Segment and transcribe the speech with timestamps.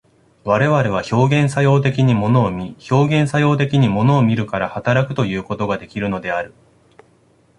[0.43, 6.55] 我々は表現作用的に物を見、表現作用的に物を見るから働くということができるのである。